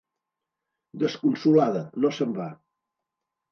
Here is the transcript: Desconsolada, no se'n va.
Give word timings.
Desconsolada, 1.03 1.85
no 2.01 2.13
se'n 2.19 2.35
va. 2.41 2.51